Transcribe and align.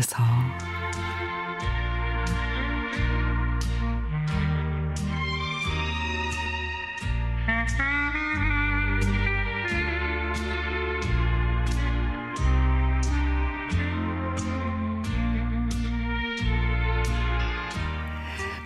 돌려서 0.00 0.24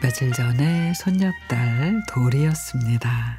며칠 0.01 0.33
전에 0.33 0.93
손녀딸 0.95 2.05
돌이었습니다. 2.09 3.39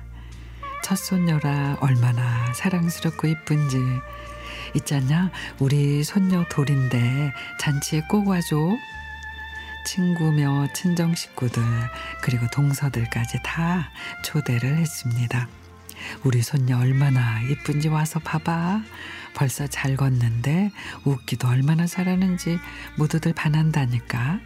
첫 0.84 0.96
손녀라 0.98 1.78
얼마나 1.80 2.54
사랑스럽고 2.54 3.28
이쁜지 3.28 3.78
있잖냐 4.76 5.32
우리 5.60 6.04
손녀 6.04 6.44
돌인데 6.50 7.34
잔치에 7.60 8.02
꼭 8.10 8.28
와줘 8.28 8.56
친구며 9.86 10.68
친정 10.74 11.16
식구들 11.16 11.64
그리고 12.22 12.48
동서들까지 12.52 13.40
다 13.44 13.90
초대를 14.24 14.78
했습니다. 14.78 15.48
우리 16.24 16.42
손녀 16.42 16.78
얼마나 16.78 17.42
이쁜지 17.42 17.88
와서 17.88 18.20
봐봐. 18.20 18.82
벌써 19.34 19.68
잘 19.68 19.96
걷는데 19.96 20.72
웃기도 21.04 21.48
얼마나 21.48 21.86
잘하는지 21.86 22.58
모두들 22.98 23.34
반한다니까. 23.34 24.40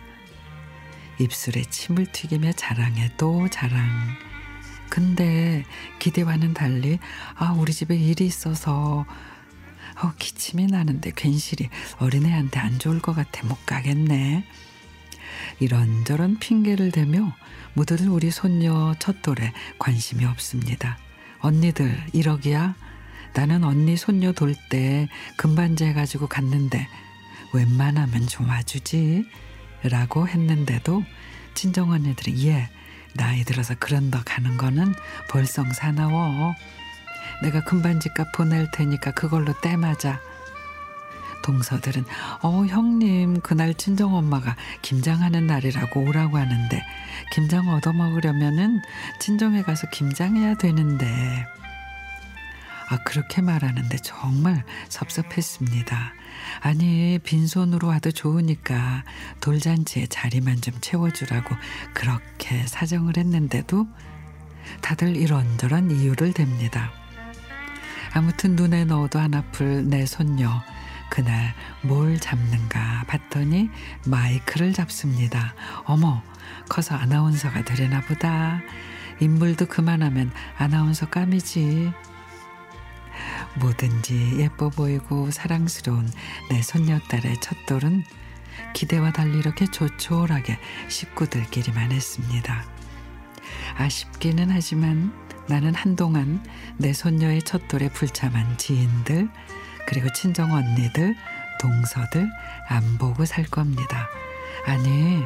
입술에 1.20 1.64
침을 1.64 2.06
튀기며 2.12 2.54
자랑해 2.54 3.12
또 3.18 3.50
자랑. 3.50 3.88
근데 4.90 5.64
기대와는 6.00 6.54
달리 6.54 7.00
아 7.36 7.54
우리 7.58 7.74
집에 7.74 7.96
일이 7.96 8.26
있어서 8.26 9.06
어, 10.02 10.14
기침이 10.18 10.68
나는데 10.68 11.12
괜시리 11.16 11.70
어린애한테 12.00 12.60
안 12.60 12.80
좋을 12.80 13.00
것 13.02 13.14
같아 13.16 13.46
못 13.46 13.66
가겠네. 13.66 14.46
이런저런 15.60 16.40
핑계를 16.40 16.92
대며 16.92 17.36
모두들 17.74 18.10
우리 18.10 18.32
손녀 18.32 18.96
첫돌에 19.00 19.54
관심이 19.78 20.26
없습니다. 20.26 20.98
언니들 21.40 21.96
1억이야? 22.14 22.76
나는 23.34 23.64
언니 23.64 23.96
손녀 23.96 24.32
돌 24.32 24.56
때 24.70 25.08
금반지 25.38 25.86
해가지고 25.86 26.28
갔는데 26.28 26.88
웬만하면 27.54 28.28
좀 28.28 28.50
와주지 28.50 29.26
라고 29.84 30.28
했는데도 30.28 31.04
친정 31.54 31.92
언니들이 31.92 32.48
예 32.48 32.70
나이 33.16 33.44
들어서 33.44 33.76
그런 33.80 34.12
더 34.12 34.22
가는 34.24 34.58
거는 34.58 34.94
벌성 35.30 35.72
사나워 35.74 36.54
내가 37.42 37.64
금반지값 37.64 38.32
보낼 38.34 38.70
테니까 38.72 39.12
그걸로 39.12 39.54
떼맞아 39.62 40.20
동서들은 41.42 42.06
어 42.42 42.66
형님 42.66 43.42
그날 43.42 43.74
친정 43.74 44.14
엄마가 44.14 44.56
김장하는 44.82 45.48
날이라고 45.48 46.02
오라고 46.02 46.38
하는데 46.38 46.84
김장 47.32 47.70
얻어 47.70 47.94
먹으려면은 47.94 48.82
친정에 49.20 49.64
가서 49.64 49.90
김장해야 49.90 50.56
되는데 50.56 51.46
아 52.90 52.98
그렇게 53.04 53.42
말하는데 53.42 53.98
정말 53.98 54.64
섭섭했습니다. 54.90 56.14
아니 56.62 57.20
빈손으로 57.24 57.88
와도 57.88 58.12
좋으니까 58.12 59.04
돌잔치에 59.42 60.08
자리만 60.08 60.62
좀 60.62 60.74
채워주라고 60.82 61.56
그렇게 61.94 62.66
사정을 62.66 63.18
했는데도 63.18 63.88
다들 64.82 65.16
이런저런 65.16 65.92
이유를 65.92 66.34
댑니다. 66.34 66.90
아무튼 68.14 68.56
눈에 68.56 68.86
넣어도 68.86 69.20
안 69.20 69.34
아플 69.34 69.88
내 69.88 70.06
손녀 70.06 70.62
그날 71.10 71.54
뭘 71.82 72.20
잡는가 72.20 73.04
봤더니 73.08 73.70
마이크를 74.06 74.74
잡습니다. 74.74 75.54
어머, 75.86 76.22
커서 76.70 76.96
아나운서가 76.96 77.64
되려나 77.64 78.02
보다. 78.02 78.62
인물도 79.20 79.66
그만하면 79.66 80.32
아나운서 80.58 81.10
감이지. 81.10 81.92
뭐든지 83.60 84.40
예뻐 84.40 84.70
보이고 84.70 85.30
사랑스러운 85.32 86.10
내 86.50 86.62
손녀딸의 86.62 87.42
첫돌은 87.42 88.04
기대와 88.74 89.12
달리 89.12 89.40
이렇게 89.40 89.66
조촐하게 89.66 90.60
식구들끼리만 90.88 91.92
했습니다. 91.92 92.64
아쉽기는 93.78 94.52
하지만 94.52 95.12
나는 95.50 95.74
한동안 95.74 96.46
내 96.78 96.94
손녀의 96.94 97.42
첫돌에 97.42 97.90
불참한 97.90 98.60
지인들 98.60 99.28
그리고 99.88 100.08
친정 100.14 100.54
언니들 100.54 101.16
동서들 101.60 102.30
안 102.68 102.98
보고 103.00 103.26
살 103.26 103.46
겁니다. 103.46 104.08
아니 104.68 105.24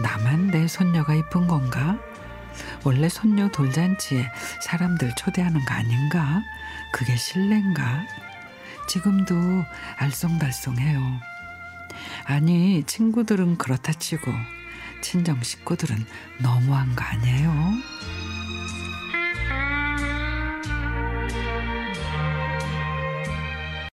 나만 0.00 0.52
내 0.52 0.68
손녀가 0.68 1.12
이쁜 1.12 1.48
건가? 1.48 1.98
원래 2.84 3.08
손녀 3.08 3.48
돌잔치에 3.48 4.30
사람들 4.62 5.16
초대하는 5.16 5.64
거 5.64 5.74
아닌가? 5.74 6.40
그게 6.92 7.16
실례인가? 7.16 8.06
지금도 8.88 9.34
알쏭달쏭해요. 9.98 11.18
아니 12.26 12.84
친구들은 12.84 13.58
그렇다 13.58 13.92
치고 13.92 14.32
친정 15.00 15.42
식구들은 15.42 16.06
너무한 16.38 16.94
거 16.94 17.04
아니에요? 17.04 17.97